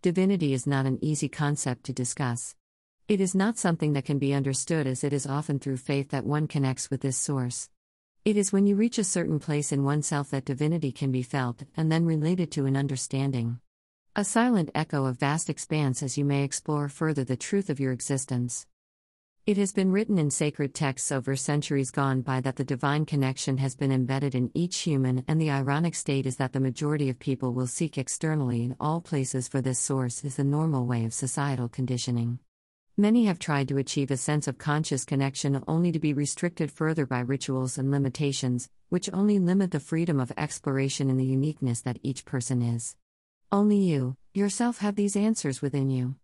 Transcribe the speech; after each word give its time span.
Divinity 0.00 0.52
is 0.52 0.64
not 0.64 0.86
an 0.86 1.00
easy 1.02 1.28
concept 1.28 1.82
to 1.82 1.92
discuss. 1.92 2.54
It 3.08 3.20
is 3.20 3.34
not 3.34 3.58
something 3.58 3.94
that 3.94 4.04
can 4.04 4.20
be 4.20 4.32
understood 4.32 4.86
as 4.86 5.02
it 5.02 5.12
is 5.12 5.26
often 5.26 5.58
through 5.58 5.78
faith 5.78 6.10
that 6.10 6.24
one 6.24 6.46
connects 6.46 6.88
with 6.88 7.00
this 7.00 7.16
source. 7.16 7.68
It 8.24 8.36
is 8.36 8.52
when 8.52 8.68
you 8.68 8.76
reach 8.76 8.98
a 8.98 9.02
certain 9.02 9.40
place 9.40 9.72
in 9.72 9.82
oneself 9.82 10.30
that 10.30 10.44
divinity 10.44 10.92
can 10.92 11.10
be 11.10 11.24
felt 11.24 11.64
and 11.76 11.90
then 11.90 12.06
related 12.06 12.52
to 12.52 12.66
an 12.66 12.76
understanding. 12.76 13.58
A 14.14 14.22
silent 14.22 14.70
echo 14.72 15.04
of 15.04 15.18
vast 15.18 15.50
expanse 15.50 16.00
as 16.00 16.16
you 16.16 16.24
may 16.24 16.44
explore 16.44 16.88
further 16.88 17.24
the 17.24 17.36
truth 17.36 17.68
of 17.68 17.80
your 17.80 17.90
existence. 17.90 18.68
It 19.48 19.56
has 19.56 19.72
been 19.72 19.92
written 19.92 20.18
in 20.18 20.30
sacred 20.30 20.74
texts 20.74 21.10
over 21.10 21.34
centuries 21.34 21.90
gone 21.90 22.20
by 22.20 22.42
that 22.42 22.56
the 22.56 22.64
divine 22.64 23.06
connection 23.06 23.56
has 23.56 23.74
been 23.74 23.90
embedded 23.90 24.34
in 24.34 24.50
each 24.52 24.80
human, 24.80 25.24
and 25.26 25.40
the 25.40 25.50
ironic 25.50 25.94
state 25.94 26.26
is 26.26 26.36
that 26.36 26.52
the 26.52 26.60
majority 26.60 27.08
of 27.08 27.18
people 27.18 27.54
will 27.54 27.66
seek 27.66 27.96
externally 27.96 28.62
in 28.62 28.76
all 28.78 29.00
places 29.00 29.48
for 29.48 29.62
this 29.62 29.78
source 29.78 30.22
is 30.22 30.36
the 30.36 30.44
normal 30.44 30.84
way 30.84 31.06
of 31.06 31.14
societal 31.14 31.66
conditioning. 31.66 32.40
Many 32.98 33.24
have 33.24 33.38
tried 33.38 33.68
to 33.68 33.78
achieve 33.78 34.10
a 34.10 34.18
sense 34.18 34.48
of 34.48 34.58
conscious 34.58 35.06
connection 35.06 35.64
only 35.66 35.92
to 35.92 35.98
be 35.98 36.12
restricted 36.12 36.70
further 36.70 37.06
by 37.06 37.20
rituals 37.20 37.78
and 37.78 37.90
limitations, 37.90 38.68
which 38.90 39.08
only 39.14 39.38
limit 39.38 39.70
the 39.70 39.80
freedom 39.80 40.20
of 40.20 40.30
exploration 40.36 41.08
and 41.08 41.18
the 41.18 41.24
uniqueness 41.24 41.80
that 41.80 42.00
each 42.02 42.26
person 42.26 42.60
is. 42.60 42.96
Only 43.50 43.78
you, 43.78 44.18
yourself, 44.34 44.80
have 44.80 44.96
these 44.96 45.16
answers 45.16 45.62
within 45.62 45.88
you. 45.88 46.16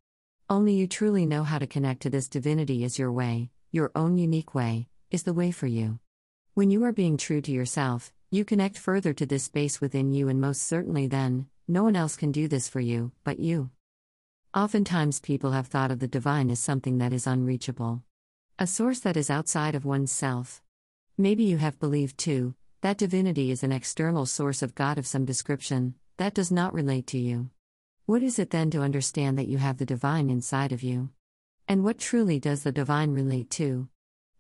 Only 0.55 0.75
you 0.75 0.87
truly 0.87 1.27
know 1.27 1.43
how 1.43 1.59
to 1.59 1.67
connect 1.67 2.03
to 2.03 2.11
this 2.11 2.29
divinity 2.29 2.85
is 2.85 2.97
your 2.97 3.11
way, 3.11 3.51
your 3.73 3.91
own 3.97 4.17
unique 4.17 4.55
way, 4.55 4.87
is 5.11 5.25
the 5.25 5.33
way 5.33 5.51
for 5.51 5.67
you. 5.67 5.99
When 6.55 6.71
you 6.71 6.85
are 6.85 6.93
being 6.93 7.17
true 7.17 7.41
to 7.41 7.51
yourself, 7.51 8.13
you 8.31 8.45
connect 8.45 8.79
further 8.79 9.13
to 9.15 9.27
this 9.27 9.43
space 9.43 9.81
within 9.81 10.13
you, 10.13 10.29
and 10.29 10.41
most 10.41 10.63
certainly 10.63 11.09
then, 11.09 11.49
no 11.67 11.83
one 11.83 11.97
else 11.97 12.15
can 12.15 12.31
do 12.31 12.47
this 12.47 12.69
for 12.69 12.79
you, 12.79 13.11
but 13.25 13.41
you. 13.41 13.71
Oftentimes, 14.55 15.19
people 15.19 15.51
have 15.51 15.67
thought 15.67 15.91
of 15.91 15.99
the 15.99 16.07
divine 16.07 16.49
as 16.51 16.61
something 16.61 16.99
that 16.99 17.13
is 17.13 17.27
unreachable, 17.27 18.05
a 18.57 18.69
source 18.69 19.01
that 19.01 19.17
is 19.17 19.31
outside 19.31 19.75
of 19.75 19.85
one's 19.85 20.13
self. 20.13 20.63
Maybe 21.19 21.43
you 21.43 21.57
have 21.57 21.81
believed 21.81 22.17
too 22.17 22.55
that 22.81 22.99
divinity 22.99 23.51
is 23.51 23.65
an 23.65 23.73
external 23.73 24.25
source 24.25 24.63
of 24.63 24.77
God 24.77 24.99
of 24.99 25.07
some 25.09 25.25
description 25.25 25.97
that 26.19 26.33
does 26.33 26.53
not 26.53 26.73
relate 26.73 27.09
to 27.09 27.19
you. 27.19 27.51
What 28.07 28.23
is 28.23 28.39
it 28.39 28.51
then 28.51 28.71
to 28.73 28.83
understand 28.83 29.39
that 29.39 29.49
you 29.49 29.57
have 29.57 29.79
the 29.79 29.87
divine 29.87 30.29
inside 30.29 30.73
of 30.73 30.83
you? 30.83 31.09
And 31.67 31.83
what 31.83 31.99
truly 31.99 32.39
does 32.39 32.63
the 32.63 32.71
divine 32.71 33.13
relate 33.13 33.49
to? 33.53 33.89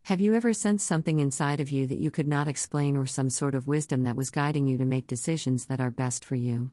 Have 0.03 0.21
you 0.21 0.35
ever 0.35 0.53
sensed 0.53 0.87
something 0.87 1.19
inside 1.19 1.61
of 1.61 1.71
you 1.71 1.87
that 1.87 1.97
you 1.97 2.11
could 2.11 2.29
not 2.29 2.47
explain 2.47 2.95
or 2.95 3.07
some 3.07 3.31
sort 3.31 3.55
of 3.55 3.67
wisdom 3.67 4.03
that 4.03 4.17
was 4.17 4.29
guiding 4.29 4.67
you 4.67 4.77
to 4.77 4.85
make 4.85 5.07
decisions 5.07 5.65
that 5.65 5.81
are 5.81 5.91
best 5.91 6.27
for 6.27 6.35
you? 6.35 6.73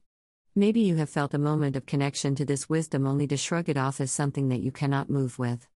Maybe 0.54 0.82
you 0.82 0.98
have 0.98 1.10
felt 1.10 1.34
a 1.34 1.38
moment 1.38 1.78
of 1.78 1.86
connection 1.86 2.36
to 2.36 2.44
this 2.44 2.68
wisdom 2.68 3.08
only 3.08 3.26
to 3.28 3.38
shrug 3.38 3.70
it 3.70 3.78
off 3.78 4.02
as 4.02 4.12
something 4.12 4.50
that 4.50 4.60
you 4.60 4.74
cannot 4.74 5.10
move 5.10 5.40
with. 5.40 5.70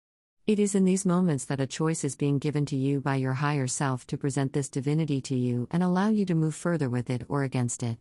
It 0.45 0.59
is 0.59 0.75
in 0.75 0.83
these 0.83 1.05
moments 1.05 1.45
that 1.45 1.61
a 1.61 1.65
choice 1.65 2.03
is 2.03 2.17
being 2.17 2.39
given 2.39 2.65
to 2.65 2.75
you 2.75 2.99
by 2.99 3.15
your 3.15 3.35
higher 3.35 3.67
self 3.67 4.05
to 4.07 4.17
present 4.17 4.51
this 4.51 4.67
divinity 4.67 5.21
to 5.21 5.35
you 5.35 5.69
and 5.71 5.81
allow 5.81 6.09
you 6.09 6.25
to 6.25 6.35
move 6.35 6.55
further 6.55 6.89
with 6.89 7.09
it 7.09 7.23
or 7.29 7.43
against 7.43 7.83
it. 7.83 7.99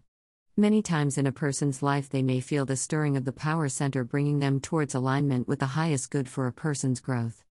Many 0.57 0.83
times 0.83 1.19
in 1.19 1.27
a 1.27 1.33
person's 1.33 1.83
life, 1.83 2.09
they 2.09 2.23
may 2.23 2.39
feel 2.39 2.65
the 2.65 2.77
stirring 2.77 3.17
of 3.17 3.25
the 3.25 3.33
power 3.33 3.69
center 3.69 4.05
bringing 4.05 4.39
them 4.39 4.61
towards 4.61 4.95
alignment 4.95 5.49
with 5.49 5.59
the 5.59 5.75
highest 5.75 6.13
good 6.13 6.29
for 6.29 6.47
a 6.47 6.53
person's 6.53 7.01
growth. 7.01 7.43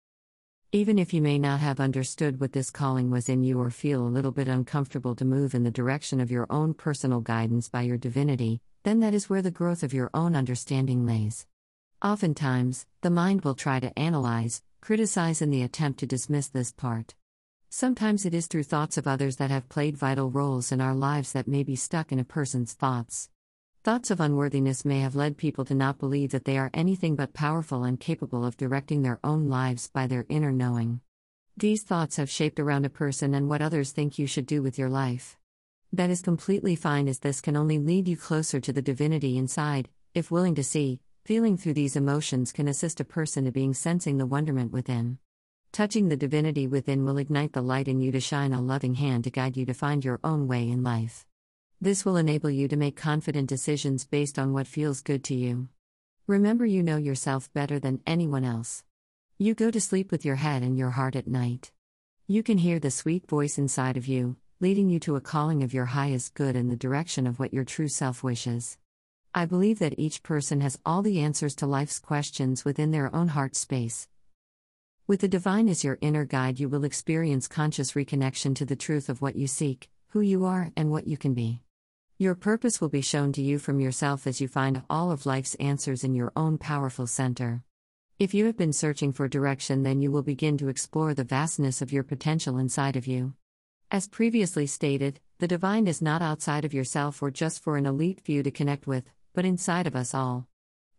Even 0.72 0.98
if 0.98 1.14
you 1.14 1.22
may 1.22 1.38
not 1.38 1.60
have 1.60 1.82
understood 1.82 2.40
what 2.40 2.54
this 2.54 2.72
calling 2.72 3.12
was 3.12 3.28
in 3.28 3.44
you 3.44 3.60
or 3.60 3.70
feel 3.70 4.08
a 4.08 4.08
little 4.08 4.32
bit 4.32 4.48
uncomfortable 4.48 5.16
to 5.16 5.26
move 5.26 5.54
in 5.54 5.64
the 5.64 5.70
direction 5.70 6.22
of 6.22 6.32
your 6.32 6.48
own 6.50 6.74
personal 6.74 7.20
guidance 7.20 7.68
by 7.68 7.82
your 7.82 7.98
divinity, 7.98 8.62
then 8.84 9.02
that 9.02 9.14
is 9.14 9.30
where 9.30 9.42
the 9.42 9.52
growth 9.52 9.84
of 9.84 9.94
your 9.94 10.10
own 10.14 10.34
understanding 10.34 11.06
lays. 11.06 11.46
Oftentimes, 12.02 12.86
the 13.02 13.10
mind 13.10 13.44
will 13.44 13.54
try 13.54 13.82
to 13.82 14.00
analyze, 14.00 14.64
criticize 14.80 15.42
in 15.42 15.50
the 15.50 15.62
attempt 15.62 16.00
to 16.00 16.08
dismiss 16.08 16.48
this 16.48 16.72
part. 16.72 17.16
Sometimes 17.76 18.24
it 18.24 18.36
is 18.36 18.46
through 18.46 18.62
thoughts 18.62 19.00
of 19.00 19.08
others 19.08 19.38
that 19.38 19.50
have 19.50 19.68
played 19.68 19.98
vital 19.98 20.30
roles 20.30 20.72
in 20.72 20.80
our 20.80 20.94
lives 20.94 21.32
that 21.32 21.48
may 21.48 21.64
be 21.64 21.76
stuck 21.76 22.12
in 22.12 22.20
a 22.20 22.24
person's 22.24 22.74
thoughts. 22.74 23.32
Thoughts 23.84 24.12
of 24.12 24.20
unworthiness 24.20 24.86
may 24.86 25.00
have 25.00 25.16
led 25.16 25.38
people 25.38 25.66
to 25.66 25.74
not 25.74 25.98
believe 25.98 26.30
that 26.34 26.46
they 26.46 26.60
are 26.60 26.70
anything 26.72 27.16
but 27.16 27.34
powerful 27.34 27.84
and 27.84 28.00
capable 28.00 28.46
of 28.46 28.58
directing 28.58 29.02
their 29.02 29.20
own 29.24 29.48
lives 29.48 29.90
by 29.92 30.06
their 30.06 30.28
inner 30.30 30.52
knowing. 30.52 31.02
These 31.58 31.82
thoughts 31.82 32.18
have 32.18 32.30
shaped 32.30 32.60
around 32.60 32.86
a 32.86 32.92
person 32.92 33.34
and 33.34 33.50
what 33.50 33.64
others 33.64 33.92
think 33.92 34.20
you 34.20 34.28
should 34.28 34.46
do 34.46 34.62
with 34.62 34.78
your 34.78 34.90
life. 34.90 35.36
That 35.92 36.12
is 36.12 36.22
completely 36.22 36.76
fine, 36.76 37.08
as 37.08 37.18
this 37.18 37.42
can 37.42 37.58
only 37.58 37.80
lead 37.80 38.08
you 38.08 38.18
closer 38.18 38.60
to 38.60 38.72
the 38.72 38.84
divinity 38.84 39.36
inside, 39.36 39.90
if 40.14 40.30
willing 40.30 40.54
to 40.54 40.64
see, 40.64 41.00
feeling 41.26 41.58
through 41.58 41.74
these 41.74 41.96
emotions 41.96 42.52
can 42.52 42.68
assist 42.68 43.00
a 43.00 43.04
person 43.04 43.46
to 43.46 43.52
being 43.52 43.74
sensing 43.74 44.20
the 44.20 44.28
wonderment 44.28 44.72
within. 44.72 45.18
Touching 45.74 46.08
the 46.08 46.16
divinity 46.16 46.68
within 46.68 47.04
will 47.04 47.18
ignite 47.18 47.54
the 47.54 47.62
light 47.64 47.88
in 47.88 48.00
you 48.00 48.12
to 48.12 48.20
shine 48.20 48.54
a 48.54 48.62
loving 48.62 48.94
hand 48.94 49.24
to 49.24 49.32
guide 49.32 49.58
you 49.58 49.66
to 49.66 49.74
find 49.74 50.06
your 50.06 50.20
own 50.24 50.48
way 50.48 50.70
in 50.70 50.84
life. 50.84 51.26
This 51.82 52.06
will 52.06 52.16
enable 52.16 52.52
you 52.52 52.68
to 52.68 52.78
make 52.78 52.96
confident 52.96 53.50
decisions 53.50 54.06
based 54.06 54.38
on 54.38 54.54
what 54.54 54.68
feels 54.68 55.02
good 55.02 55.24
to 55.24 55.34
you. 55.34 55.70
Remember, 56.28 56.64
you 56.64 56.84
know 56.84 56.98
yourself 56.98 57.52
better 57.54 57.80
than 57.80 58.04
anyone 58.06 58.44
else. 58.44 58.84
You 59.40 59.56
go 59.56 59.72
to 59.72 59.82
sleep 59.82 60.12
with 60.12 60.24
your 60.24 60.36
head 60.36 60.62
and 60.62 60.78
your 60.78 60.92
heart 60.92 61.16
at 61.16 61.26
night. 61.26 61.72
You 62.28 62.44
can 62.44 62.60
hear 62.60 62.78
the 62.78 62.92
sweet 62.92 63.28
voice 63.28 63.58
inside 63.58 63.98
of 63.98 64.06
you, 64.06 64.36
leading 64.60 64.90
you 64.90 65.00
to 65.00 65.16
a 65.16 65.22
calling 65.22 65.64
of 65.64 65.74
your 65.74 65.86
highest 65.86 66.36
good 66.36 66.56
in 66.56 66.70
the 66.70 66.76
direction 66.76 67.26
of 67.26 67.40
what 67.40 67.52
your 67.52 67.64
true 67.64 67.88
self 67.88 68.22
wishes. 68.22 68.78
I 69.34 69.48
believe 69.48 69.80
that 69.80 69.98
each 69.98 70.22
person 70.22 70.62
has 70.62 70.78
all 70.86 71.02
the 71.02 71.20
answers 71.20 71.56
to 71.56 71.66
life's 71.66 71.98
questions 71.98 72.64
within 72.64 72.92
their 72.92 73.14
own 73.16 73.30
heart 73.30 73.56
space, 73.56 74.08
with 75.06 75.20
the 75.20 75.28
divine 75.28 75.68
as 75.68 75.84
your 75.84 75.98
inner 76.00 76.24
guide, 76.24 76.62
you 76.62 76.70
will 76.70 76.86
experience 76.86 77.50
conscious 77.50 77.92
reconnection 77.92 78.56
to 78.56 78.66
the 78.66 78.76
truth 78.76 79.10
of 79.10 79.22
what 79.22 79.36
you 79.36 79.48
seek, 79.48 79.90
who 80.10 80.22
you 80.22 80.46
are, 80.46 80.72
and 80.78 80.92
what 80.92 81.08
you 81.08 81.18
can 81.18 81.34
be. 81.34 81.60
Your 82.18 82.36
purpose 82.36 82.80
will 82.80 82.90
be 82.90 83.02
shown 83.02 83.34
to 83.34 83.42
you 83.42 83.60
from 83.60 83.82
yourself 83.82 84.26
as 84.26 84.40
you 84.40 84.48
find 84.48 84.84
all 84.90 85.12
of 85.12 85.26
life's 85.26 85.56
answers 85.56 86.06
in 86.06 86.16
your 86.16 86.32
own 86.38 86.58
powerful 86.58 87.06
center. 87.06 87.64
If 88.18 88.34
you 88.34 88.46
have 88.46 88.56
been 88.56 88.72
searching 88.72 89.12
for 89.12 89.28
direction, 89.28 89.84
then 89.84 90.02
you 90.02 90.10
will 90.10 90.24
begin 90.24 90.58
to 90.60 90.70
explore 90.70 91.14
the 91.14 91.26
vastness 91.26 91.82
of 91.82 91.92
your 91.92 92.04
potential 92.04 92.58
inside 92.58 92.96
of 92.96 93.06
you. 93.06 93.34
As 93.92 94.08
previously 94.08 94.68
stated, 94.68 95.20
the 95.40 95.48
divine 95.48 95.86
is 95.86 96.02
not 96.02 96.22
outside 96.22 96.64
of 96.64 96.74
yourself 96.74 97.22
or 97.22 97.30
just 97.30 97.62
for 97.62 97.76
an 97.76 97.86
elite 97.86 98.22
few 98.22 98.42
to 98.42 98.52
connect 98.52 98.88
with, 98.88 99.04
but 99.34 99.44
inside 99.44 99.86
of 99.86 99.96
us 99.98 100.14
all. 100.14 100.48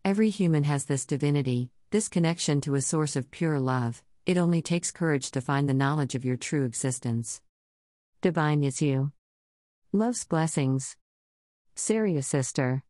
Every 0.04 0.28
human 0.28 0.64
has 0.64 0.84
this 0.84 1.06
divinity, 1.06 1.70
this 1.90 2.08
connection 2.08 2.60
to 2.60 2.74
a 2.74 2.82
source 2.82 3.16
of 3.16 3.30
pure 3.30 3.58
love, 3.58 4.02
it 4.26 4.36
only 4.36 4.60
takes 4.60 4.90
courage 4.90 5.30
to 5.30 5.40
find 5.40 5.66
the 5.66 5.72
knowledge 5.72 6.14
of 6.14 6.26
your 6.26 6.36
true 6.36 6.66
existence. 6.66 7.40
Divine 8.20 8.62
is 8.64 8.82
you. 8.82 9.12
Love's 9.92 10.24
blessings. 10.26 10.96
Sariah 11.74 12.22
Sistar. 12.22 12.82